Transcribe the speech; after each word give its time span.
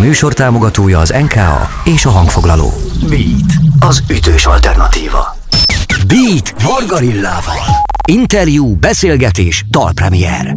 műsor 0.00 0.32
támogatója 0.32 0.98
az 0.98 1.14
NKA 1.20 1.68
és 1.84 2.04
a 2.04 2.10
hangfoglaló. 2.10 2.72
Beat, 3.08 3.52
az 3.80 4.02
ütős 4.10 4.46
alternatíva. 4.46 5.36
Beat 6.06 6.62
Vargarillával. 6.62 7.64
Interjú, 8.08 8.74
beszélgetés, 8.74 9.64
dalpremier. 9.68 10.56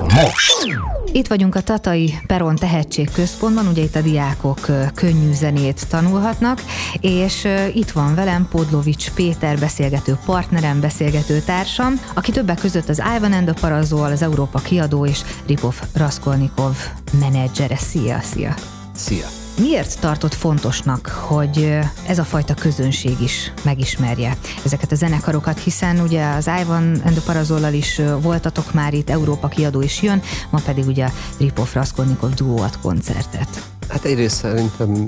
Most. 0.00 0.74
Itt 1.12 1.26
vagyunk 1.26 1.54
a 1.54 1.60
Tatai 1.60 2.14
Peron 2.26 2.56
Tehetségközpontban, 2.56 3.66
ugye 3.66 3.82
itt 3.82 3.96
a 3.96 4.00
diákok 4.00 4.60
könnyű 4.94 5.32
zenét 5.32 5.86
tanulhatnak, 5.88 6.62
és 7.00 7.48
itt 7.74 7.90
van 7.90 8.14
velem 8.14 8.48
Podlovics 8.50 9.10
Péter 9.10 9.58
beszélgető 9.58 10.18
partnerem, 10.24 10.80
beszélgető 10.80 11.40
társam, 11.40 12.00
aki 12.14 12.32
többek 12.32 12.58
között 12.58 12.88
az 12.88 13.02
Ivan 13.16 13.32
and 13.32 13.44
the 13.44 13.54
Parazol, 13.60 14.10
az 14.10 14.22
Európa 14.22 14.58
kiadó 14.58 15.06
és 15.06 15.20
Ripov 15.46 15.74
Raskolnikov 15.94 16.76
menedzsere. 17.20 17.76
Szia, 17.76 18.20
szia! 18.32 18.75
Szia! 18.96 19.26
Miért 19.60 20.00
tartott 20.00 20.34
fontosnak, 20.34 21.06
hogy 21.06 21.78
ez 22.06 22.18
a 22.18 22.24
fajta 22.24 22.54
közönség 22.54 23.20
is 23.20 23.52
megismerje 23.62 24.36
ezeket 24.64 24.92
a 24.92 24.94
zenekarokat, 24.94 25.58
hiszen 25.58 26.00
ugye 26.00 26.26
az 26.28 26.50
Ivan 26.60 26.82
and 26.82 27.14
the 27.14 27.20
Parazollal 27.26 27.72
is 27.72 28.00
voltatok 28.20 28.72
már 28.72 28.94
itt, 28.94 29.10
Európa 29.10 29.48
kiadó 29.48 29.80
is 29.80 30.02
jön, 30.02 30.22
ma 30.50 30.60
pedig 30.64 30.86
ugye 30.86 31.08
Ripov 31.38 31.68
Raskolnikov 31.72 32.34
duó 32.34 32.58
ad 32.58 32.78
koncertet. 32.82 33.48
Hát 33.88 34.04
egyrészt 34.04 34.36
szerintem 34.36 35.04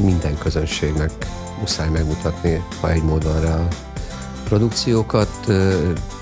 minden 0.00 0.38
közönségnek 0.38 1.10
muszáj 1.60 1.88
megmutatni, 1.88 2.62
ha 2.80 2.90
egy 2.90 3.02
módon 3.02 3.40
rá 3.40 3.54
a 3.54 3.68
produkciókat. 4.44 5.46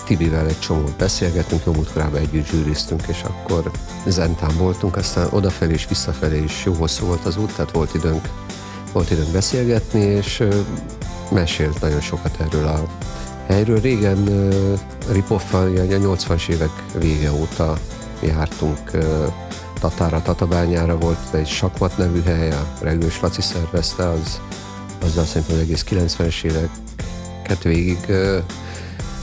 Tibivel 0.09 0.47
egy 0.47 0.59
csomót 0.59 0.97
beszélgetünk, 0.97 1.63
jó 1.67 1.73
múltkorában 1.73 2.21
együtt 2.21 2.47
zsűriztünk, 2.47 3.03
és 3.07 3.23
akkor 3.23 3.71
Zentán 4.07 4.57
voltunk, 4.57 4.97
aztán 4.97 5.29
odafelé 5.31 5.73
és 5.73 5.89
visszafelé 5.89 6.43
is 6.43 6.65
jó 6.65 6.73
hosszú 6.73 7.07
volt 7.07 7.25
az 7.25 7.37
út, 7.37 7.55
tehát 7.55 7.71
volt 7.71 7.95
időnk, 7.95 8.29
volt 8.93 9.11
időnk 9.11 9.31
beszélgetni, 9.31 10.01
és 10.01 10.43
mesélt 11.31 11.81
nagyon 11.81 12.01
sokat 12.01 12.41
erről 12.41 12.67
a 12.67 12.83
helyről. 13.47 13.81
Régen 13.81 14.51
Ripoffal, 15.13 15.67
a 15.67 15.81
80-as 15.81 16.49
évek 16.49 16.83
vége 16.99 17.33
óta 17.33 17.79
jártunk 18.23 18.91
Tatára, 19.81 20.23
Tatabányára 20.23 20.99
volt 20.99 21.35
egy 21.35 21.49
sakmat 21.49 21.97
nevű 21.97 22.23
hely, 22.23 22.51
a 22.51 22.67
Regős 22.81 23.21
Laci 23.21 23.43
szervezte, 23.43 24.09
az, 24.09 24.41
azzal 25.05 25.25
szerintem 25.25 25.57
az 25.57 25.63
egész 25.63 25.85
90-es 25.91 26.43
éveket 26.43 27.63
végig 27.63 27.99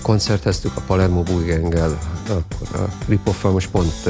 koncerteztük 0.06 0.72
a 0.76 0.82
Palermo 0.82 1.22
Bújgengel, 1.22 2.00
akkor 2.28 2.80
a 2.82 2.90
Ripoffal 3.08 3.52
most 3.52 3.70
pont 3.70 4.10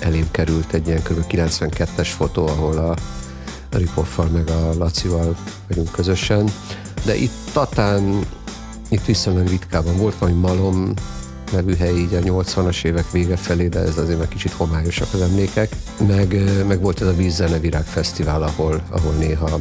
elém 0.00 0.30
került 0.30 0.72
egy 0.72 0.86
ilyen 0.86 1.02
kb. 1.02 1.24
92-es 1.28 2.08
fotó, 2.16 2.46
ahol 2.46 2.76
a 2.76 2.94
Ripoffal 3.76 4.26
meg 4.26 4.50
a 4.50 4.74
Lacival 4.78 5.36
vagyunk 5.68 5.90
közösen. 5.90 6.50
De 7.04 7.16
itt 7.16 7.32
Tatán, 7.52 8.26
itt 8.88 9.04
viszonylag 9.04 9.48
ritkában 9.48 9.96
volt 9.96 10.18
valami 10.18 10.38
Malom 10.38 10.92
nevű 11.52 11.74
hely 11.76 11.96
így 11.96 12.14
a 12.14 12.18
80-as 12.18 12.84
évek 12.84 13.10
vége 13.10 13.36
felé, 13.36 13.68
de 13.68 13.78
ez 13.78 13.98
azért 13.98 14.18
meg 14.18 14.28
kicsit 14.28 14.52
homályosak 14.52 15.08
az 15.12 15.20
emlékek. 15.20 15.76
Meg, 16.06 16.36
meg 16.66 16.80
volt 16.80 17.00
ez 17.00 17.06
a 17.06 17.14
Vízzene 17.14 17.58
Virág 17.58 17.84
Fesztivál, 17.84 18.42
ahol, 18.42 18.82
ahol 18.90 19.12
néha, 19.12 19.58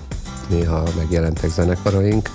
néha 0.50 0.84
megjelentek 0.98 1.50
zenekaraink. 1.50 2.30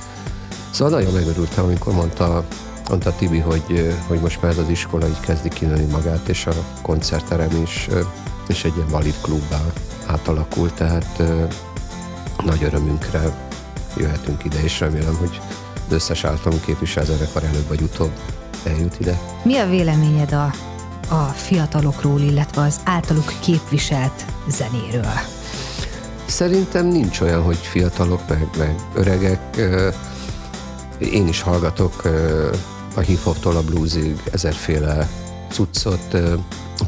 Szóval 0.71 0.99
nagyon 0.99 1.13
megörültem, 1.13 1.65
amikor 1.65 1.93
mondta 1.93 2.45
mondta 2.91 3.13
Tibi, 3.13 3.39
hogy, 3.39 3.97
hogy 4.07 4.21
most 4.21 4.43
már 4.43 4.59
az 4.59 4.69
iskola 4.69 5.07
így 5.07 5.21
kezdi 5.21 5.49
kinőni 5.49 5.85
magát, 5.85 6.29
és 6.29 6.47
a 6.47 6.53
koncertterem 6.83 7.63
is, 7.63 7.89
és 8.49 8.65
egy 8.65 8.77
ilyen 8.77 8.89
valid 8.89 9.15
klubbá 9.21 9.61
átalakult, 10.07 10.75
tehát 10.75 11.23
nagy 12.45 12.63
örömünkre 12.65 13.21
jöhetünk 13.97 14.45
ide, 14.45 14.63
és 14.63 14.81
remélem, 14.81 15.15
hogy 15.15 15.41
az 15.87 15.93
összes 15.93 16.25
általunk 16.25 16.65
képvisel 16.65 17.05
zenekar 17.05 17.43
előbb 17.43 17.69
vagy 17.69 17.81
utóbb 17.81 18.13
eljut 18.65 19.01
ide. 19.01 19.19
Mi 19.43 19.57
a 19.57 19.69
véleményed 19.69 20.33
a, 20.33 20.53
a 21.09 21.25
fiatalokról, 21.25 22.21
illetve 22.21 22.63
az 22.63 22.81
általuk 22.85 23.33
képviselt 23.41 24.25
zenéről? 24.49 25.13
Szerintem 26.27 26.87
nincs 26.87 27.21
olyan, 27.21 27.43
hogy 27.43 27.57
fiatalok, 27.57 28.29
meg, 28.29 28.49
meg 28.59 28.75
öregek. 28.95 29.57
Én 30.99 31.29
is 31.29 31.41
hallgatok 31.41 32.03
a 33.01 33.03
hip-hoptól 33.03 33.57
a 33.57 33.63
bluesig 33.63 34.23
ezerféle 34.33 35.09
cuccot. 35.51 36.17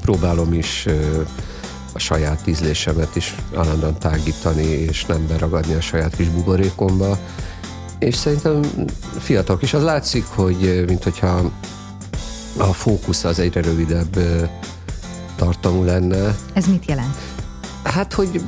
Próbálom 0.01 0.53
is 0.53 0.87
a 1.93 1.99
saját 1.99 2.47
ízlésemet 2.47 3.17
is 3.17 3.35
állandóan 3.57 3.99
tágítani, 3.99 4.65
és 4.65 5.05
nem 5.05 5.27
beragadni 5.27 5.75
a 5.75 5.81
saját 5.81 6.17
kis 6.17 6.29
buborékomba. 6.29 7.19
És 7.99 8.15
szerintem 8.15 8.61
fiatalok 9.19 9.63
is. 9.63 9.75
Az 9.75 9.83
látszik, 9.83 10.25
hogy 10.25 10.85
mint 10.87 11.03
hogyha 11.03 11.51
a 12.57 12.73
fókusz 12.73 13.25
az 13.25 13.39
egyre 13.39 13.61
rövidebb 13.61 14.19
tartalmú 15.37 15.85
lenne. 15.85 16.37
Ez 16.53 16.67
mit 16.67 16.85
jelent? 16.87 17.17
Hát, 17.83 18.13
hogy 18.13 18.43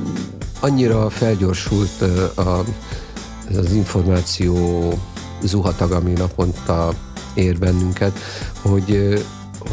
annyira 0.59 1.09
felgyorsult 1.09 2.01
a, 2.35 2.63
az 3.57 3.71
információ 3.71 4.89
zuhatag, 5.43 5.91
ami 5.91 6.11
naponta 6.11 6.93
ér 7.35 7.59
bennünket, 7.59 8.19
hogy 8.61 9.23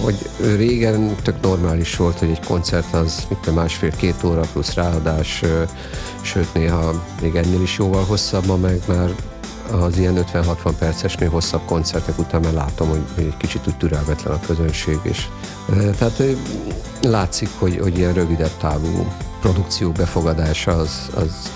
hogy 0.00 0.31
régen 0.56 1.17
tök 1.23 1.41
normális 1.43 1.97
volt, 1.97 2.19
hogy 2.19 2.31
egy 2.31 2.47
koncert 2.47 2.95
az 2.95 3.27
mint 3.28 3.55
másfél-két 3.55 4.23
óra 4.25 4.41
plusz 4.53 4.75
ráadás, 4.75 5.43
sőt 6.21 6.55
néha 6.55 7.05
még 7.21 7.34
ennél 7.34 7.62
is 7.62 7.78
jóval 7.78 8.05
hosszabb, 8.05 8.47
ma 8.47 8.56
meg 8.56 8.81
már 8.87 9.15
az 9.71 9.99
ilyen 9.99 10.25
50-60 10.33 10.72
percesnél 10.78 11.31
hosszabb 11.31 11.65
koncertek 11.67 12.19
után 12.19 12.41
már 12.41 12.53
látom, 12.53 12.89
hogy 12.89 13.25
egy 13.25 13.37
kicsit 13.37 13.67
úgy 13.67 13.77
türelmetlen 13.77 14.34
a 14.34 14.41
közönség, 14.47 14.99
és 15.03 15.27
tehát 15.99 16.22
látszik, 17.03 17.49
hogy, 17.59 17.78
hogy 17.78 17.99
ilyen 17.99 18.12
rövidebb 18.12 18.56
távú 18.61 19.06
produkció 19.41 19.91
befogadása 19.91 20.72
az, 20.72 21.11
az, 21.15 21.51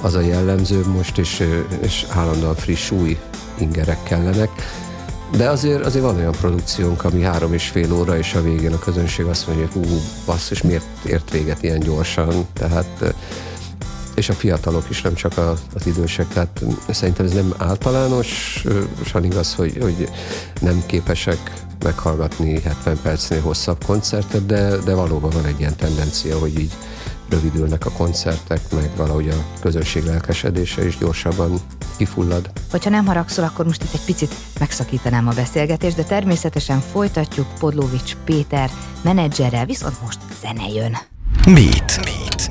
az 0.00 0.14
a 0.14 0.20
jellemző 0.20 0.86
most, 0.86 1.18
és, 1.18 1.48
és 1.80 2.06
állandóan 2.08 2.54
friss 2.54 2.90
új 2.90 3.18
ingerek 3.58 4.02
kellenek. 4.02 4.50
De 5.36 5.48
azért, 5.48 5.84
azért 5.84 6.04
van 6.04 6.16
olyan 6.16 6.32
produkciónk, 6.32 7.04
ami 7.04 7.22
három 7.22 7.52
és 7.52 7.68
fél 7.68 7.92
óra, 7.92 8.18
és 8.18 8.34
a 8.34 8.42
végén 8.42 8.72
a 8.72 8.78
közönség 8.78 9.26
azt 9.26 9.46
mondja, 9.46 9.68
hogy 9.72 9.84
hú, 9.86 10.00
basszus, 10.26 10.62
miért 10.62 10.84
ért 11.04 11.30
véget 11.30 11.62
ilyen 11.62 11.80
gyorsan, 11.80 12.46
tehát 12.52 13.14
és 14.14 14.28
a 14.28 14.32
fiatalok 14.32 14.90
is, 14.90 15.02
nem 15.02 15.14
csak 15.14 15.38
a, 15.38 15.56
az 15.74 15.86
idősek, 15.86 16.28
tehát 16.28 16.62
szerintem 16.90 17.26
ez 17.26 17.32
nem 17.32 17.54
általánosan 17.56 19.24
igaz, 19.24 19.54
hogy, 19.54 19.78
hogy 19.80 20.08
nem 20.60 20.82
képesek 20.86 21.52
meghallgatni 21.84 22.60
70 22.60 22.98
percnél 23.02 23.40
hosszabb 23.40 23.84
koncertet, 23.84 24.46
de, 24.46 24.76
de 24.76 24.94
valóban 24.94 25.30
van 25.30 25.44
egy 25.44 25.60
ilyen 25.60 25.76
tendencia, 25.76 26.38
hogy 26.38 26.58
így 26.58 26.72
rövidülnek 27.30 27.86
a 27.86 27.90
koncertek, 27.90 28.60
meg 28.74 28.90
valahogy 28.96 29.28
a 29.28 29.44
közönség 29.60 30.04
lelkesedése 30.04 30.86
is 30.86 30.98
gyorsabban 30.98 31.60
kifullad. 31.96 32.50
Hogyha 32.70 32.90
nem 32.90 33.06
haragszol, 33.06 33.44
akkor 33.44 33.64
most 33.64 33.82
itt 33.82 33.94
egy 33.94 34.04
picit 34.04 34.34
megszakítanám 34.58 35.28
a 35.28 35.32
beszélgetést, 35.32 35.96
de 35.96 36.02
természetesen 36.02 36.80
folytatjuk 36.80 37.46
Podlovics 37.58 38.16
Péter 38.24 38.70
menedzserrel, 39.02 39.66
viszont 39.66 40.02
most 40.02 40.18
zene 40.42 40.68
jön. 40.74 40.96
Beat. 41.44 42.00
Beat. 42.02 42.50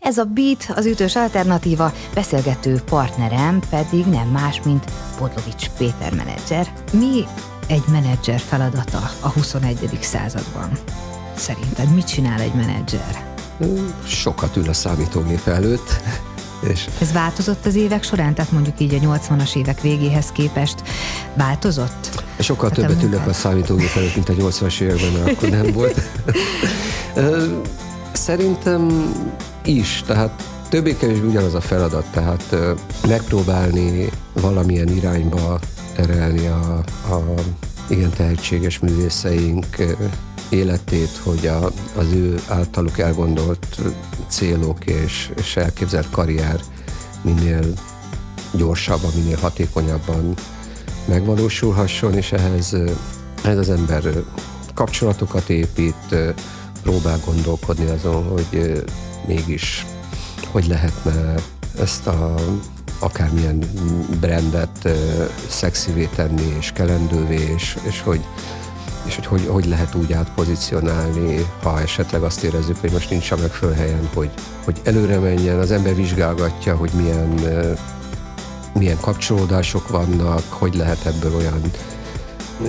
Ez 0.00 0.18
a 0.18 0.24
Beat, 0.24 0.72
az 0.74 0.86
ütős 0.86 1.16
alternatíva, 1.16 1.92
beszélgető 2.14 2.80
partnerem 2.84 3.60
pedig 3.70 4.06
nem 4.06 4.28
más, 4.28 4.62
mint 4.64 4.84
Podlovics 5.18 5.68
Péter 5.78 6.14
menedzser. 6.14 6.72
Mi 6.92 7.24
egy 7.66 7.84
menedzser 7.90 8.38
feladata 8.40 9.10
a 9.20 9.28
21. 9.28 9.98
században? 10.00 10.70
Szerinted 11.34 11.94
mit 11.94 12.06
csinál 12.06 12.40
egy 12.40 12.54
menedzser? 12.54 13.24
Sokat 14.06 14.56
ül 14.56 14.68
a 14.68 14.72
számítógép 14.72 15.46
előtt. 15.46 16.00
És... 16.70 16.88
Ez 17.00 17.12
változott 17.12 17.66
az 17.66 17.74
évek 17.74 18.02
során? 18.02 18.34
Tehát 18.34 18.52
mondjuk 18.52 18.80
így 18.80 18.94
a 18.94 18.98
80-as 18.98 19.56
évek 19.56 19.80
végéhez 19.80 20.32
képest 20.32 20.82
változott? 21.34 22.24
Sokkal 22.38 22.68
hát 22.68 22.78
többet 22.78 23.02
ülök 23.02 23.26
a 23.26 23.32
számítógép 23.32 23.90
előtt, 23.96 24.14
mint 24.14 24.28
a 24.28 24.32
80-as 24.32 24.80
években, 24.80 25.12
mert 25.12 25.36
akkor 25.36 25.48
nem 25.48 25.72
volt. 25.72 26.00
Szerintem 28.12 29.12
is, 29.64 30.02
tehát 30.06 30.42
többé-kevésbé 30.68 31.26
ugyanaz 31.26 31.54
a 31.54 31.60
feladat, 31.60 32.04
tehát 32.10 32.56
megpróbálni 33.08 34.10
valamilyen 34.32 34.88
irányba 34.88 35.58
terelni 35.94 36.46
a, 36.46 36.82
a 37.10 37.34
igen 37.88 38.10
tehetséges 38.10 38.78
művészeink 38.78 39.66
életét, 40.52 41.20
hogy 41.22 41.46
a, 41.46 41.64
az 41.96 42.12
ő 42.12 42.40
általuk 42.48 42.98
elgondolt 42.98 43.80
célok 44.28 44.84
és, 44.84 45.30
és 45.36 45.56
elképzelt 45.56 46.10
karrier 46.10 46.60
minél 47.22 47.64
gyorsabban, 48.52 49.10
minél 49.14 49.38
hatékonyabban 49.38 50.34
megvalósulhasson, 51.04 52.14
és 52.14 52.32
ehhez, 52.32 52.76
ehhez 53.42 53.58
az 53.58 53.70
ember 53.70 54.02
kapcsolatokat 54.74 55.48
épít, 55.48 56.14
próbál 56.82 57.20
gondolkodni 57.24 57.86
azon, 57.86 58.24
hogy 58.24 58.82
mégis 59.26 59.86
hogy 60.52 60.66
lehetne 60.66 61.34
ezt 61.78 62.06
a 62.06 62.34
akármilyen 62.98 63.58
brandet 64.20 64.88
szexivé 65.48 66.08
tenni 66.14 66.54
és 66.58 66.72
kelendővé, 66.72 67.52
és, 67.54 67.76
és 67.82 68.00
hogy 68.00 68.20
és 69.04 69.14
hogy, 69.14 69.26
hogy 69.26 69.46
hogy 69.46 69.66
lehet 69.66 69.94
úgy 69.94 70.12
átpozícionálni, 70.12 71.46
ha 71.62 71.80
esetleg 71.80 72.22
azt 72.22 72.42
érezzük, 72.42 72.80
hogy 72.80 72.92
most 72.92 73.10
nincs 73.10 73.30
a 73.30 73.36
megfelelő 73.36 73.76
helyen, 73.76 74.08
hogy, 74.14 74.30
hogy 74.64 74.80
előre 74.84 75.18
menjen, 75.18 75.58
az 75.58 75.70
ember 75.70 75.94
vizsgálgatja, 75.94 76.76
hogy 76.76 76.90
milyen, 76.94 77.40
milyen 78.74 79.00
kapcsolódások 79.00 79.88
vannak, 79.88 80.42
hogy 80.48 80.74
lehet 80.74 81.06
ebből 81.06 81.34
olyan 81.34 81.60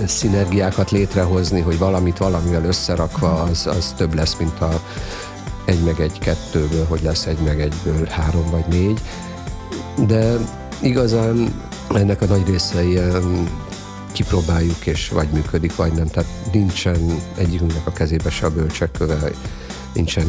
szinergiákat 0.06 0.90
létrehozni, 0.90 1.60
hogy 1.60 1.78
valamit 1.78 2.18
valamivel 2.18 2.64
összerakva 2.64 3.42
az, 3.42 3.66
az 3.66 3.94
több 3.96 4.14
lesz, 4.14 4.36
mint 4.38 4.60
a 4.60 4.80
egy 5.64 5.80
meg 5.80 6.00
egy 6.00 6.18
kettőből, 6.18 6.86
hogy 6.88 7.02
lesz 7.02 7.26
egy 7.26 7.38
meg 7.38 7.60
egyből 7.60 8.06
három 8.06 8.50
vagy 8.50 8.64
négy. 8.66 9.00
De 10.06 10.36
igazán 10.80 11.62
ennek 11.94 12.22
a 12.22 12.26
nagy 12.26 12.46
része 12.46 12.84
ilyen 12.84 13.48
kipróbáljuk, 14.14 14.86
és 14.86 15.08
vagy 15.08 15.28
működik, 15.28 15.76
vagy 15.76 15.92
nem. 15.92 16.06
Tehát 16.06 16.30
nincsen 16.52 17.20
egyikünknek 17.36 17.86
a 17.86 17.92
kezébe 17.92 18.30
se 18.30 18.46
a 18.46 18.50
bölcsekköve, 18.50 19.30
nincsen 19.94 20.26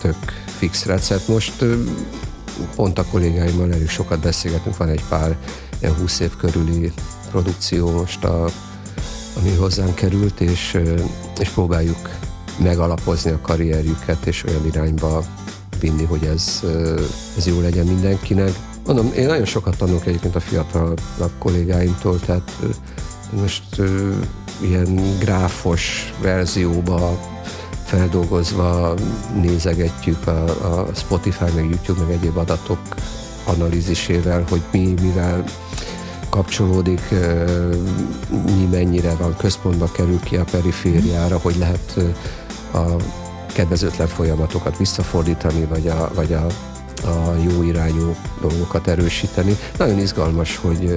tök 0.00 0.16
fix 0.58 0.84
recept. 0.84 1.28
Most 1.28 1.64
pont 2.74 2.98
a 2.98 3.04
kollégáimmal 3.04 3.72
elég 3.72 3.88
sokat 3.88 4.20
beszélgetünk, 4.20 4.76
van 4.76 4.88
egy 4.88 5.04
pár 5.08 5.36
ilyen 5.80 5.94
20 5.94 6.20
év 6.20 6.36
körüli 6.36 6.92
produkció 7.30 7.90
most, 7.90 8.24
a, 8.24 8.44
ami 9.36 9.54
hozzánk 9.54 9.94
került, 9.94 10.40
és, 10.40 10.78
és 11.38 11.48
próbáljuk 11.48 12.10
megalapozni 12.58 13.30
a 13.30 13.40
karrierjüket, 13.40 14.26
és 14.26 14.44
olyan 14.44 14.66
irányba 14.66 15.24
vinni, 15.80 16.04
hogy 16.04 16.24
ez, 16.24 16.62
ez 17.36 17.46
jó 17.46 17.60
legyen 17.60 17.86
mindenkinek. 17.86 18.52
Mondom, 18.86 19.12
én 19.16 19.26
nagyon 19.26 19.44
sokat 19.44 19.76
tanulok 19.76 20.06
egyébként 20.06 20.36
a 20.36 20.40
fiatalabb 20.40 21.32
kollégáimtól, 21.38 22.20
tehát 22.20 22.52
most 23.30 23.82
ilyen 24.60 25.18
gráfos 25.18 26.14
verzióba 26.20 27.18
feldolgozva 27.84 28.94
nézegetjük 29.40 30.26
a, 30.26 30.44
a 30.44 30.86
Spotify, 30.94 31.44
meg 31.54 31.70
YouTube, 31.70 32.02
meg 32.02 32.10
egyéb 32.10 32.36
adatok 32.36 32.78
analízisével, 33.44 34.44
hogy 34.48 34.62
mi 34.70 34.94
mivel 35.00 35.44
kapcsolódik, 36.30 37.00
mi 38.30 38.68
mennyire 38.70 39.14
van 39.14 39.36
központba 39.36 39.90
kerül 39.92 40.20
ki 40.20 40.36
a 40.36 40.44
perifériára, 40.50 41.38
hogy 41.38 41.56
lehet 41.56 41.96
a 42.72 42.96
kedvezőtlen 43.52 44.06
folyamatokat 44.06 44.76
visszafordítani, 44.76 45.64
vagy 45.64 45.88
a, 45.88 46.10
vagy 46.14 46.32
a, 46.32 46.46
a 47.04 47.34
jó 47.48 47.62
irányú 47.62 48.16
dolgokat 48.40 48.88
erősíteni. 48.88 49.56
Nagyon 49.78 49.98
izgalmas, 49.98 50.56
hogy 50.56 50.96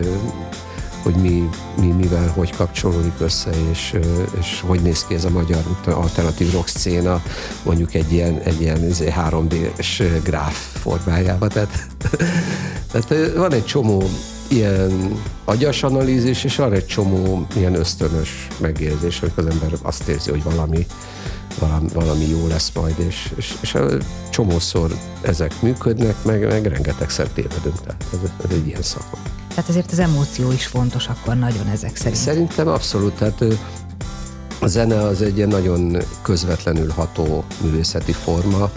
hogy 1.05 1.15
mi, 1.15 1.49
mi 1.79 1.87
mivel, 1.87 2.27
hogy 2.27 2.55
kapcsolódik 2.55 3.13
össze, 3.19 3.49
és, 3.71 3.95
és 4.39 4.61
hogy 4.65 4.81
néz 4.81 5.05
ki 5.05 5.13
ez 5.13 5.25
a 5.25 5.29
magyar 5.29 5.63
alternatív 5.85 6.51
rock 6.51 6.67
széna, 6.67 7.21
mondjuk 7.63 7.93
egy 7.93 8.11
ilyen, 8.11 8.39
egy 8.39 8.61
ilyen 8.61 8.79
3D-s 8.91 9.99
izé, 9.99 10.19
gráf 10.23 10.77
formájában. 10.81 11.49
Tehát, 11.49 11.87
tehát 12.91 13.33
van 13.35 13.53
egy 13.53 13.65
csomó 13.65 14.03
ilyen 14.47 15.19
agyas 15.45 15.83
analízis, 15.83 16.43
és 16.43 16.55
van 16.55 16.73
egy 16.73 16.85
csomó 16.85 17.47
ilyen 17.55 17.75
ösztönös 17.75 18.47
megérzés, 18.57 19.19
hogy 19.19 19.31
az 19.35 19.45
ember 19.45 19.71
azt 19.81 20.07
érzi, 20.07 20.29
hogy 20.29 20.43
valami, 20.43 20.85
valami, 21.59 21.87
valami 21.93 22.27
jó 22.27 22.47
lesz 22.47 22.71
majd, 22.73 22.95
és, 23.07 23.31
és, 23.35 23.55
és 23.61 23.77
csomószor 24.29 24.97
ezek 25.21 25.61
működnek, 25.61 26.15
meg, 26.23 26.47
meg 26.47 26.65
rengetegszer 26.65 27.27
tévedünk, 27.27 27.81
tehát 27.81 28.05
ez, 28.13 28.29
ez 28.43 28.55
egy 28.57 28.67
ilyen 28.67 28.81
szakma. 28.81 29.17
Tehát 29.47 29.69
azért 29.69 29.91
az 29.91 29.99
emóció 29.99 30.51
is 30.51 30.65
fontos 30.65 31.07
akkor 31.07 31.35
nagyon 31.35 31.67
ezek 31.67 31.95
szerint. 31.95 32.15
Szerintem 32.15 32.67
abszolút, 32.67 33.13
tehát 33.13 33.43
a 34.59 34.67
zene 34.67 35.01
az 35.01 35.21
egy 35.21 35.37
ilyen 35.37 35.49
nagyon 35.49 35.97
közvetlenül 36.21 36.89
ható 36.89 37.43
művészeti 37.61 38.11
forma, 38.11 38.69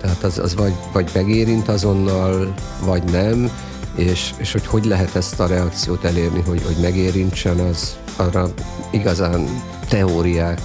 tehát 0.00 0.22
az, 0.22 0.38
az 0.38 0.54
vagy, 0.54 0.74
vagy 0.92 1.10
megérint 1.14 1.68
azonnal, 1.68 2.54
vagy 2.84 3.02
nem, 3.04 3.50
és, 3.96 4.34
és 4.36 4.52
hogy 4.52 4.66
hogy 4.66 4.84
lehet 4.84 5.16
ezt 5.16 5.40
a 5.40 5.46
reakciót 5.46 6.04
elérni, 6.04 6.40
hogy, 6.40 6.62
hogy 6.66 6.76
megérintsen, 6.80 7.58
az 7.58 7.96
arra 8.16 8.48
igazán 8.90 9.62
teóriák 9.88 10.60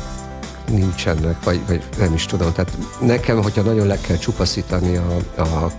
nincsenek, 0.67 1.43
vagy, 1.43 1.61
vagy 1.67 1.83
nem 1.97 2.13
is 2.13 2.25
tudom. 2.25 2.51
Tehát 2.53 2.77
nekem, 3.01 3.41
hogyha 3.41 3.61
nagyon 3.61 3.87
le 3.87 3.97
kell 4.01 4.17
csupaszítani 4.17 4.95
a, 4.95 5.41
a 5.41 5.71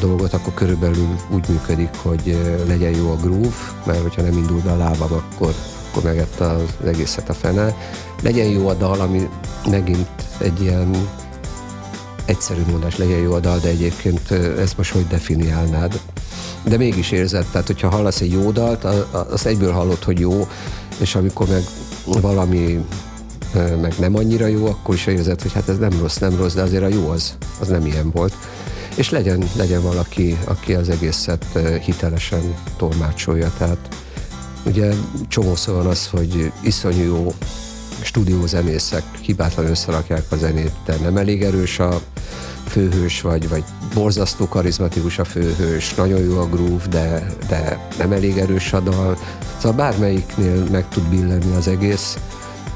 dolgot, 0.00 0.32
akkor 0.32 0.54
körülbelül 0.54 1.16
úgy 1.30 1.48
működik, 1.48 1.90
hogy 2.02 2.38
legyen 2.66 2.94
jó 2.96 3.10
a 3.10 3.16
groove, 3.16 3.56
mert 3.84 4.02
hogyha 4.02 4.22
nem 4.22 4.32
indul 4.32 4.60
be 4.60 4.70
a 4.70 4.76
lábam, 4.76 5.12
akkor, 5.12 5.54
akkor 5.90 6.02
megette 6.02 6.46
az 6.46 6.86
egészet 6.86 7.28
a 7.28 7.34
fene. 7.34 7.76
Legyen 8.22 8.46
jó 8.46 8.68
a 8.68 8.74
dal, 8.74 9.00
ami 9.00 9.28
megint 9.70 10.08
egy 10.38 10.62
ilyen 10.62 11.08
egyszerű 12.24 12.62
mondás, 12.70 12.96
legyen 12.96 13.18
jó 13.18 13.32
a 13.32 13.40
dal, 13.40 13.58
de 13.58 13.68
egyébként 13.68 14.30
ezt 14.58 14.76
most 14.76 14.92
hogy 14.92 15.06
definiálnád? 15.06 16.00
De 16.62 16.76
mégis 16.76 17.10
érzed, 17.10 17.46
tehát 17.50 17.66
hogyha 17.66 17.88
hallasz 17.88 18.20
egy 18.20 18.32
jó 18.32 18.50
dalt, 18.50 18.84
azt 19.30 19.46
egyből 19.46 19.72
hallod, 19.72 20.04
hogy 20.04 20.20
jó, 20.20 20.48
és 20.98 21.14
amikor 21.14 21.48
meg 21.48 21.62
valami 22.20 22.84
meg 23.80 23.94
nem 23.98 24.16
annyira 24.16 24.46
jó, 24.46 24.66
akkor 24.66 24.94
is 24.94 25.06
érzed, 25.06 25.42
hogy 25.42 25.52
hát 25.52 25.68
ez 25.68 25.78
nem 25.78 25.98
rossz, 26.00 26.16
nem 26.16 26.36
rossz, 26.36 26.54
de 26.54 26.62
azért 26.62 26.82
a 26.82 26.88
jó 26.88 27.08
az, 27.08 27.36
az 27.60 27.68
nem 27.68 27.86
ilyen 27.86 28.10
volt 28.10 28.34
és 28.96 29.10
legyen, 29.10 29.48
legyen 29.56 29.82
valaki, 29.82 30.38
aki 30.44 30.74
az 30.74 30.88
egészet 30.88 31.44
hitelesen 31.82 32.54
tolmácsolja. 32.76 33.52
Tehát 33.58 33.88
ugye 34.66 34.92
csomószor 35.28 35.74
van 35.74 35.86
az, 35.86 36.08
hogy 36.08 36.52
iszonyú 36.62 37.04
jó 37.04 37.34
stúdiózenészek 38.02 39.04
hibátlan 39.20 39.66
összerakják 39.66 40.24
a 40.28 40.36
zenét, 40.36 40.72
de 40.84 40.96
nem 40.96 41.16
elég 41.16 41.42
erős 41.42 41.78
a 41.78 42.00
főhős, 42.68 43.20
vagy, 43.20 43.48
vagy 43.48 43.64
borzasztó 43.94 44.48
karizmatikus 44.48 45.18
a 45.18 45.24
főhős, 45.24 45.94
nagyon 45.94 46.20
jó 46.20 46.38
a 46.38 46.48
groove, 46.48 46.86
de, 46.90 47.26
de 47.48 47.88
nem 47.98 48.12
elég 48.12 48.38
erős 48.38 48.72
a 48.72 48.80
dal. 48.80 49.18
Szóval 49.56 49.76
bármelyiknél 49.76 50.66
meg 50.70 50.88
tud 50.88 51.08
billenni 51.08 51.54
az 51.56 51.68
egész, 51.68 52.18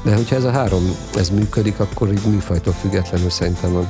de 0.03 0.15
hogyha 0.15 0.35
ez 0.35 0.43
a 0.43 0.51
három 0.51 0.95
ez 1.15 1.29
működik, 1.29 1.79
akkor 1.79 2.11
így 2.11 2.25
műfajtól 2.25 2.73
függetlenül 2.73 3.29
szerintem 3.29 3.87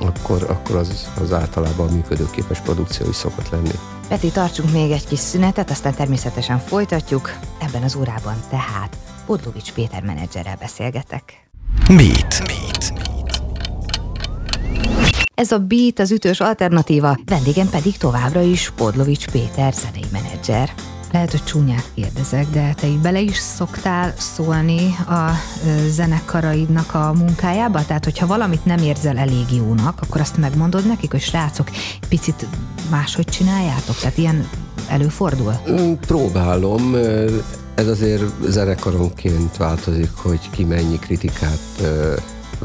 akkor, 0.00 0.46
akkor 0.48 0.76
az, 0.76 1.08
az 1.20 1.32
általában 1.32 1.92
működőképes 1.92 2.60
produkció 2.60 3.08
is 3.08 3.16
szokott 3.16 3.48
lenni. 3.48 3.70
Peti, 4.08 4.30
tartsunk 4.30 4.72
még 4.72 4.90
egy 4.90 5.06
kis 5.06 5.18
szünetet, 5.18 5.70
aztán 5.70 5.94
természetesen 5.94 6.58
folytatjuk. 6.58 7.32
Ebben 7.58 7.82
az 7.82 7.94
órában 7.94 8.34
tehát 8.50 8.96
Podlovics 9.26 9.72
Péter 9.72 10.02
menedzserrel 10.02 10.56
beszélgetek. 10.60 11.48
Beat. 11.86 12.42
Beat. 12.46 12.92
Ez 15.34 15.52
a 15.52 15.58
Beat 15.58 15.98
az 15.98 16.10
ütős 16.10 16.40
alternatíva, 16.40 17.18
vendégem 17.24 17.68
pedig 17.68 17.96
továbbra 17.96 18.40
is 18.40 18.72
Podlovics 18.76 19.28
Péter 19.28 19.72
zenei 19.72 20.06
menedzser. 20.12 20.74
Lehet, 21.12 21.30
hogy 21.30 21.44
csúnyát 21.44 21.90
kérdezek, 21.94 22.46
de 22.50 22.74
te 22.74 22.86
így 22.86 22.98
bele 22.98 23.20
is 23.20 23.36
szoktál 23.36 24.14
szólni 24.16 24.96
a 25.08 25.30
zenekaraidnak 25.88 26.94
a 26.94 27.12
munkájába? 27.12 27.84
Tehát, 27.86 28.04
hogyha 28.04 28.26
valamit 28.26 28.64
nem 28.64 28.78
érzel 28.78 29.18
elég 29.18 29.52
jónak, 29.52 29.98
akkor 30.02 30.20
azt 30.20 30.36
megmondod 30.36 30.86
nekik, 30.86 31.10
hogy 31.10 31.20
srácok, 31.20 31.70
picit 32.08 32.46
máshogy 32.90 33.24
csináljátok? 33.24 33.96
Tehát 33.96 34.18
ilyen 34.18 34.48
előfordul? 34.88 35.60
Mm, 35.70 35.92
próbálom. 35.92 36.94
Ez 37.74 37.86
azért 37.86 38.22
zenekaronként 38.48 39.56
változik, 39.56 40.10
hogy 40.14 40.50
ki 40.50 40.64
mennyi 40.64 40.98
kritikát 40.98 41.60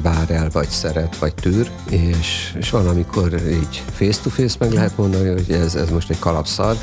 vár 0.01 0.31
el, 0.31 0.49
vagy 0.51 0.67
szeret, 0.67 1.17
vagy 1.17 1.33
tűr, 1.33 1.69
és, 1.89 2.55
és 2.57 2.69
van, 2.69 2.87
amikor 2.87 3.33
így 3.33 3.83
face-to-face 3.91 4.55
meg 4.59 4.71
lehet 4.71 4.97
mondani, 4.97 5.29
hogy 5.29 5.51
ez, 5.51 5.75
ez 5.75 5.89
most 5.89 6.09
egy 6.09 6.19
kalapszar, 6.19 6.77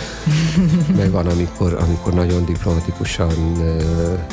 meg 0.97 1.11
van, 1.11 1.27
amikor, 1.27 1.75
amikor 1.75 2.13
nagyon 2.15 2.45
diplomatikusan 2.45 3.33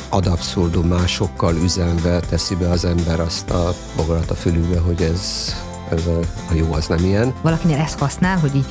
ad 0.08 0.26
abszurdum 0.26 0.86
másokkal 0.86 1.56
üzenve 1.56 2.20
teszi 2.20 2.54
be 2.54 2.68
az 2.68 2.84
ember 2.84 3.20
azt 3.20 3.50
a 3.50 3.74
bogarat 3.96 4.30
a 4.30 4.34
fülübe, 4.34 4.78
hogy 4.78 5.02
ez 5.02 5.54
ez 5.92 6.06
a, 6.06 6.18
a 6.50 6.54
jó 6.54 6.72
az 6.72 6.86
nem 6.86 7.04
ilyen. 7.04 7.34
Valakinél 7.42 7.78
ezt 7.78 7.98
használ, 7.98 8.38
hogy 8.38 8.54
így 8.54 8.66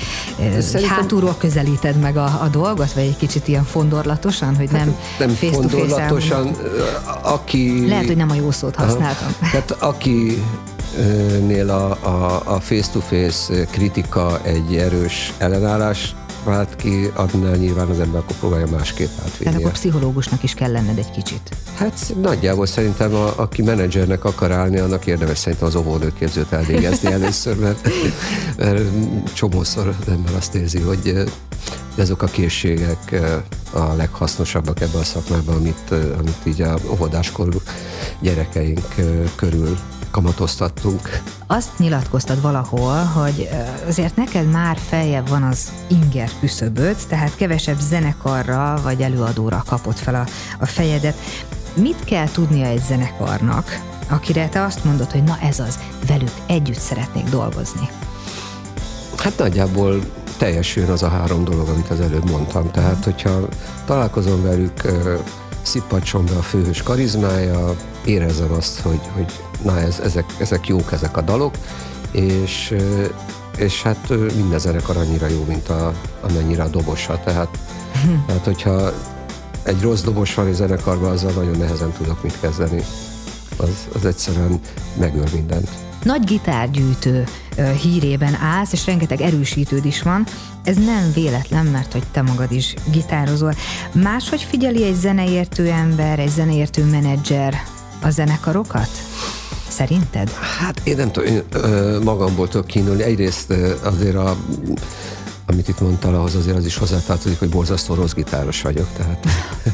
Szerintem... 0.62 0.96
hátulról 0.96 1.36
közelíted 1.38 2.00
meg 2.00 2.18
a, 2.18 2.24
a 2.24 2.48
dolgot, 2.52 2.94
vagy 2.94 3.04
egy 3.04 3.18
kicsit 3.18 3.48
ilyen 3.48 3.64
fondorlatosan, 3.64 4.56
hogy 4.56 4.70
nem 4.72 4.96
hát, 5.18 5.28
Nem 5.28 5.30
fondorlatosan, 5.30 6.56
aki... 7.22 7.88
Lehet, 7.88 8.06
hogy 8.06 8.18
nem 8.18 8.30
a 8.30 8.36
jó 8.36 8.52
szót 8.52 8.76
használtam. 8.76 9.36
Aha. 9.40 9.52
Tehát 9.52 9.72
aki 9.72 10.44
nél 11.46 11.70
a, 11.70 11.92
a, 11.92 12.42
a 12.46 12.60
face-to-face 12.60 13.66
kritika 13.72 14.40
egy 14.44 14.76
erős 14.76 15.34
ellenállás 15.38 16.16
vált 16.44 16.76
ki, 16.76 17.12
annál 17.16 17.56
nyilván 17.56 17.90
az 17.90 18.00
ember 18.00 18.22
akkor 18.22 18.36
próbálja 18.36 18.68
másképp 18.72 19.10
átvinni. 19.18 19.44
Tehát 19.44 19.60
akkor 19.60 19.72
pszichológusnak 19.72 20.44
is 20.44 20.54
kell 20.54 20.72
lenned 20.72 20.98
egy 20.98 21.12
kicsit. 21.12 21.42
Hát 21.76 22.14
nagyjából 22.22 22.66
szerintem, 22.66 23.14
a, 23.14 23.34
aki 23.36 23.62
menedzsernek 23.62 24.26
akar 24.26 24.52
állni, 24.52 24.78
annak 24.78 25.06
érdemes 25.06 25.38
szerintem 25.38 25.68
az 25.68 25.76
óvónőképzőt 25.76 26.52
elvégezni 26.52 27.12
először, 27.20 27.56
mert, 27.60 27.88
mert 28.58 28.84
csomószor 29.34 29.88
az 29.88 30.08
ember 30.08 30.36
azt 30.36 30.56
érzi, 30.56 30.80
hogy 30.80 31.24
azok 31.98 32.22
a 32.22 32.28
készségek 32.28 33.22
a 33.72 33.94
leghasznosabbak 33.94 34.82
ebben 34.82 35.02
a 35.02 35.04
szakmában, 35.04 35.56
amit, 35.56 35.92
amit 35.92 36.38
így 36.44 36.62
a 36.62 36.78
óvodáskorú 36.90 37.62
gyerekeink 38.20 38.96
körül 39.36 39.78
kamatoztattunk. 40.12 41.22
Azt 41.48 41.78
nyilatkoztad 41.78 42.42
valahol, 42.42 43.04
hogy 43.04 43.50
azért 43.88 44.16
neked 44.16 44.52
már 44.52 44.78
feljebb 44.78 45.30
van 45.30 45.44
az 45.44 45.72
inger 45.88 46.30
küszöböd, 46.40 46.96
tehát 47.08 47.36
kevesebb 47.36 47.80
zenekarra 47.80 48.80
vagy 48.84 49.02
előadóra 49.02 49.64
kapott 49.66 50.00
fel 50.00 50.16
a, 50.16 50.26
a 50.60 50.66
fejedet. 50.66 51.18
Mit 51.74 52.04
kell 52.04 52.28
tudnia 52.28 52.66
egy 52.66 52.84
zenekarnak, 52.88 53.80
akire 54.10 54.50
te 54.50 54.64
azt 54.64 54.84
mondod, 54.84 55.12
hogy 55.12 55.24
na 55.24 55.38
ez 55.42 55.60
az, 55.60 55.80
velük 56.08 56.32
együtt 56.46 56.80
szeretnék 56.80 57.30
dolgozni? 57.30 57.90
Hát 59.18 59.38
nagyjából 59.38 60.00
teljesüljön 60.38 60.92
az 60.92 61.04
a 61.04 61.10
három 61.10 61.44
dolog, 61.44 61.68
amit 61.68 61.90
az 61.90 62.00
előbb 62.00 62.30
mondtam. 62.30 62.72
Tehát, 62.72 63.04
hogyha 63.04 63.40
találkozom 63.86 64.44
velük, 64.44 64.82
szippatson 65.62 66.26
be 66.26 66.36
a 66.36 66.42
főhős 66.42 66.84
karizmája, 66.84 67.76
érezem 68.06 68.52
azt, 68.52 68.80
hogy, 68.80 69.02
hogy 69.14 69.34
na 69.62 69.80
ez, 69.80 70.00
ezek, 70.00 70.26
ezek 70.40 70.68
jók 70.68 70.92
ezek 70.92 71.18
a 71.18 71.22
dalok, 71.22 71.56
és, 72.12 72.76
és 73.58 73.82
hát 73.82 74.10
minden 74.36 74.60
zenekar 74.60 74.98
annyira 74.98 75.28
jó, 75.28 75.46
mint 75.48 75.70
a, 75.70 75.94
amennyire 76.22 76.64
a 76.64 76.68
dobosa. 76.68 77.20
Tehát, 77.24 77.60
tehát 78.28 78.46
hogyha 78.54 78.94
egy 79.64 79.82
rossz 79.82 80.02
dobos 80.02 80.34
van 80.34 80.48
a 80.48 80.54
zenekarban, 80.54 81.12
azzal 81.12 81.32
nagyon 81.32 81.58
nehezen 81.58 81.92
tudok 81.92 82.24
mit 82.24 82.40
kezdeni. 82.40 82.84
Az, 83.58 83.88
az 83.96 84.06
egyszerűen 84.06 84.60
megöl 85.00 85.28
mindent. 85.34 85.70
Nagy 86.04 86.24
gitárgyűjtő 86.24 87.24
hírében 87.82 88.36
állsz, 88.42 88.74
és 88.74 88.86
rengeteg 88.86 89.22
erősítőd 89.22 89.86
is 89.86 90.02
van. 90.02 90.26
Ez 90.64 90.76
nem 90.76 91.12
véletlen, 91.14 91.66
mert 91.66 91.94
hogy 91.94 92.04
te 92.12 92.22
magad 92.22 92.52
is 92.52 92.74
gitározol. 92.92 93.54
Máshogy 93.92 94.42
figyeli 94.42 94.84
egy 94.84 94.96
zeneértő 94.96 95.68
ember, 95.68 96.20
egy 96.20 96.30
zeneértő 96.30 96.84
menedzser 96.84 97.64
a 98.02 98.10
zenekarokat? 98.10 98.90
Szerinted? 99.68 100.30
Hát 100.60 100.82
én 100.84 100.96
nem 100.96 101.12
tudom, 101.12 101.30
én 101.30 101.44
ö, 101.52 102.00
magamból 102.04 102.48
tudok 102.48 102.68
kínulni. 102.68 103.04
Egyrészt 103.04 103.50
ö, 103.50 103.74
azért 103.84 104.16
a 104.16 104.38
amit 105.50 105.68
itt 105.68 105.80
mondtál, 105.80 106.16
ahhoz 106.16 106.36
azért 106.36 106.58
az 106.58 106.66
is 106.66 106.78
hozzátartozik, 106.78 107.40
hogy 107.40 107.50
borzasztó 107.50 107.94
rossz 107.94 108.14
gitáros 108.14 108.62
vagyok. 108.62 108.88
Tehát, 108.98 109.26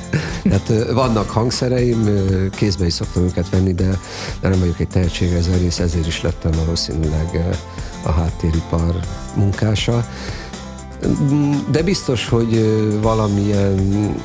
tehát 0.68 0.92
vannak 0.92 1.30
hangszereim, 1.30 2.10
kézbe 2.52 2.86
is 2.86 2.94
szoktam 2.94 3.24
őket 3.24 3.50
venni, 3.50 3.74
de, 3.74 4.00
de 4.42 4.50
nem 4.50 4.60
vagyok 4.60 4.80
egy 4.80 4.88
tehetséges 4.88 5.44
zenész, 5.44 5.80
ezért 5.80 6.08
is 6.08 6.22
lettem 6.22 6.52
valószínűleg 6.52 7.56
a 8.04 8.12
háttéripar 8.12 9.00
munkása. 9.36 10.08
De 11.72 11.84
biztos, 11.84 12.30
hogy 12.30 12.66
valamilyen 13.02 14.16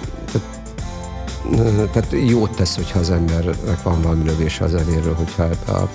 tehát 1.92 2.14
jót 2.26 2.54
tesz, 2.56 2.74
hogyha 2.74 2.98
az 2.98 3.10
embernek 3.10 3.82
van 3.82 4.02
valami 4.02 4.24
lövése 4.24 4.64
az 4.64 4.70
zenéről, 4.70 5.14
hogyha 5.14 5.42
ebbe 5.42 5.72
a, 5.72 5.88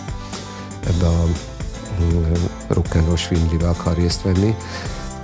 ebbe 0.87 1.05
a 1.07 1.25
rock 2.67 2.95
and 2.95 3.05
roll 3.05 3.69
akar 3.69 3.95
részt 3.95 4.21
venni. 4.21 4.55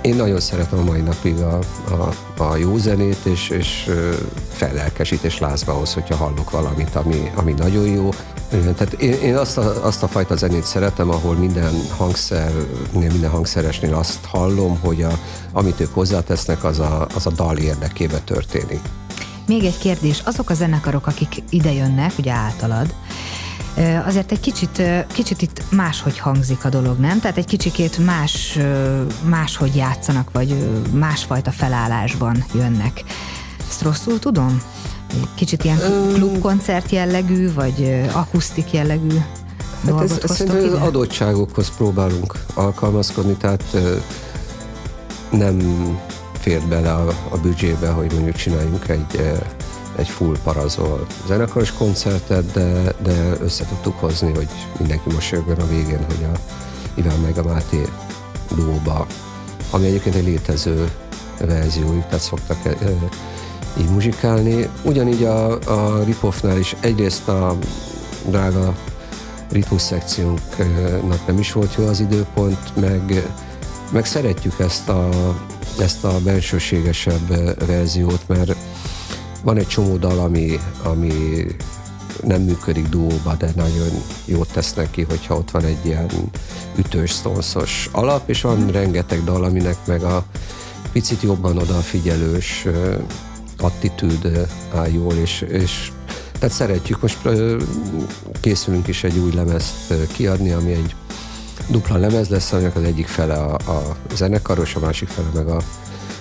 Én 0.02 0.14
nagyon 0.14 0.40
szeretem 0.40 0.78
a 0.78 0.82
mai 0.84 1.00
napig 1.00 1.38
a, 1.38 1.58
a, 1.90 2.42
a 2.42 2.56
jó 2.56 2.76
zenét, 2.76 3.18
és, 3.22 3.48
és 3.48 3.90
fellelkesít 4.48 5.22
és 5.22 5.38
lázba 5.38 5.72
hoz, 5.72 5.94
hogyha 5.94 6.16
hallok 6.16 6.50
valamit, 6.50 6.94
ami, 6.94 7.30
ami 7.34 7.52
nagyon 7.52 7.86
jó. 7.86 8.08
Tehát 8.48 8.92
én, 8.92 9.12
én 9.12 9.36
azt, 9.36 9.58
a, 9.58 9.86
azt 9.86 10.02
a 10.02 10.08
fajta 10.08 10.36
zenét 10.36 10.64
szeretem, 10.64 11.10
ahol 11.10 11.34
minden 11.34 11.72
hangszer, 11.96 12.52
minden 12.92 13.30
hangszeresnél 13.30 13.94
azt 13.94 14.24
hallom, 14.24 14.78
hogy 14.80 15.02
a, 15.02 15.18
amit 15.52 15.80
ők 15.80 15.94
hozzátesznek, 15.94 16.64
az 16.64 16.78
a, 16.78 17.06
az 17.14 17.26
a 17.26 17.30
dal 17.30 17.56
érdekébe 17.56 18.18
történik. 18.18 18.80
Még 19.46 19.64
egy 19.64 19.78
kérdés, 19.78 20.22
azok 20.24 20.50
a 20.50 20.54
zenekarok, 20.54 21.06
akik 21.06 21.42
ide 21.50 21.72
jönnek, 21.72 22.12
ugye 22.18 22.32
általad, 22.32 22.94
azért 24.06 24.32
egy 24.32 24.40
kicsit, 24.40 24.82
kicsit 25.12 25.42
itt 25.42 25.62
máshogy 25.70 26.18
hangzik 26.18 26.64
a 26.64 26.68
dolog, 26.68 26.98
nem? 26.98 27.20
Tehát 27.20 27.36
egy 27.36 27.46
kicsikét 27.46 27.98
más, 27.98 28.58
máshogy 29.24 29.76
játszanak, 29.76 30.30
vagy 30.32 30.56
másfajta 30.92 31.50
felállásban 31.50 32.44
jönnek. 32.54 33.04
Ezt 33.68 33.82
rosszul 33.82 34.18
tudom? 34.18 34.62
Kicsit 35.34 35.64
ilyen 35.64 35.78
klubkoncert 36.12 36.90
jellegű, 36.90 37.52
vagy 37.52 38.06
akusztik 38.12 38.72
jellegű 38.72 39.18
Hát 39.84 40.00
ez, 40.00 40.18
ez 40.22 40.36
szerintem 40.36 40.72
az 40.72 40.86
adottságokhoz 40.86 41.76
próbálunk 41.76 42.34
alkalmazkodni, 42.54 43.34
tehát 43.34 43.76
nem 45.30 45.58
fér 46.40 46.60
bele 46.62 46.92
a, 46.92 47.08
a 47.28 47.36
büdzsébe, 47.36 47.88
hogy 47.88 48.12
mondjuk 48.12 48.36
csináljunk 48.36 48.88
egy 48.88 49.32
egy 49.96 50.08
full 50.08 50.36
parazol 50.42 51.06
zenekaros 51.26 51.72
koncertet, 51.72 52.52
de, 52.52 52.94
de 53.02 53.36
össze 53.40 53.64
tudtuk 53.64 54.00
hozni, 54.00 54.32
hogy 54.34 54.48
mindenki 54.78 55.12
mosolyogjon 55.12 55.58
a 55.58 55.66
végén, 55.66 56.04
hogy 56.06 56.26
a 56.34 56.38
Iván 56.94 57.18
meg 57.18 57.38
a 57.38 57.42
Máté 57.42 57.82
duóba, 58.54 59.06
ami 59.70 59.86
egyébként 59.86 60.14
egy 60.14 60.24
létező 60.24 60.90
verziójuk, 61.38 62.04
tehát 62.06 62.20
szoktak 62.20 62.64
e, 62.64 62.68
e, 62.68 62.92
így 63.78 63.88
muzsikálni. 63.88 64.68
Ugyanígy 64.82 65.24
a, 65.24 65.58
a 65.58 66.02
Ripoffnál 66.04 66.58
is 66.58 66.76
egyrészt 66.80 67.28
a 67.28 67.56
drága 68.26 68.74
ritmus 69.50 69.82
szekciónknak 69.82 71.26
nem 71.26 71.38
is 71.38 71.52
volt 71.52 71.74
jó 71.78 71.86
az 71.86 72.00
időpont, 72.00 72.76
meg, 72.80 73.28
meg 73.90 74.06
szeretjük 74.06 74.58
ezt 74.58 74.88
a, 74.88 75.08
ezt 75.78 76.04
a 76.04 76.18
bensőségesebb 76.24 77.56
verziót, 77.66 78.28
mert 78.28 78.54
van 79.42 79.56
egy 79.56 79.66
csomó 79.66 79.96
dal, 79.96 80.18
ami, 80.18 80.58
ami 80.82 81.46
nem 82.22 82.42
működik 82.42 82.88
duóba, 82.88 83.34
de 83.34 83.52
nagyon 83.56 83.88
jót 84.24 84.52
tesz 84.52 84.74
neki, 84.74 85.02
hogyha 85.02 85.36
ott 85.36 85.50
van 85.50 85.64
egy 85.64 85.86
ilyen 85.86 86.10
ütős, 86.76 87.10
sztonszos 87.10 87.88
alap, 87.92 88.28
és 88.28 88.40
van 88.40 88.70
rengeteg 88.70 89.24
dal, 89.24 89.44
aminek 89.44 89.76
meg 89.86 90.02
a 90.02 90.24
picit 90.92 91.22
jobban 91.22 91.58
odafigyelős 91.58 92.66
attitűd 93.58 94.48
áll 94.74 94.88
jól, 94.88 95.12
és, 95.12 95.40
és 95.40 95.92
tehát 96.32 96.56
szeretjük, 96.56 97.02
most 97.02 97.18
készülünk 98.40 98.88
is 98.88 99.04
egy 99.04 99.18
új 99.18 99.32
lemezt 99.34 99.94
kiadni, 100.12 100.50
ami 100.50 100.72
egy 100.72 100.94
dupla 101.68 101.96
lemez 101.96 102.28
lesz, 102.28 102.52
aminek 102.52 102.76
az 102.76 102.82
egyik 102.82 103.06
fele 103.06 103.34
a, 103.34 103.54
a 103.54 103.96
zenekaros, 104.14 104.74
a 104.74 104.80
másik 104.80 105.08
fele 105.08 105.28
meg 105.34 105.48
a 105.48 105.60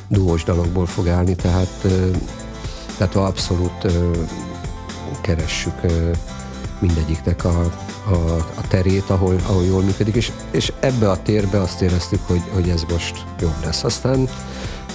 duós 0.07 0.43
dalokból 0.43 0.85
fog 0.85 1.07
állni, 1.07 1.35
tehát 1.35 1.87
tehát 3.07 3.15
abszolút 3.15 3.83
ö, 3.83 4.11
keressük 5.21 5.73
ö, 5.83 6.11
mindegyiknek 6.79 7.45
a, 7.45 7.61
a, 8.09 8.15
a 8.35 8.67
terét, 8.67 9.09
ahol, 9.09 9.35
ahol 9.47 9.63
jól 9.63 9.81
működik, 9.81 10.15
és, 10.15 10.31
és 10.51 10.71
ebbe 10.79 11.09
a 11.09 11.21
térbe 11.21 11.61
azt 11.61 11.81
éreztük, 11.81 12.19
hogy, 12.27 12.41
hogy 12.53 12.69
ez 12.69 12.83
most 12.91 13.25
jobb 13.39 13.55
lesz. 13.63 13.83
Aztán 13.83 14.29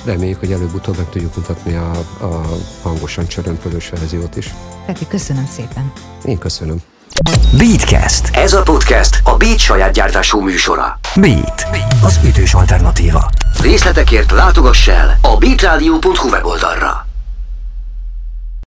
reméljük, 0.05 0.39
hogy 0.39 0.53
előbb-utóbb 0.53 0.97
meg 0.97 1.09
tudjuk 1.09 1.37
mutatni 1.37 1.75
a, 1.75 1.91
a 2.21 2.41
hangosan 2.83 3.27
csörömpölős 3.27 3.89
verziót 3.89 4.37
is. 4.37 4.55
Peti, 4.87 5.07
köszönöm 5.09 5.49
szépen. 5.55 5.93
Én 6.25 6.39
köszönöm. 6.39 6.77
Beatcast. 7.57 8.37
Ez 8.37 8.53
a 8.53 8.63
podcast 8.63 9.21
a 9.25 9.37
Beat 9.37 9.59
saját 9.59 9.93
gyártású 9.93 10.41
műsora. 10.41 10.99
Beat. 11.17 11.67
Az 12.03 12.19
ütős 12.25 12.55
alternatíva. 12.55 13.31
Részletekért 13.63 14.31
látogass 14.31 14.89
el 14.89 15.19
a 15.21 15.37
beatradio.hu 15.37 16.29
weboldalra. 16.29 17.06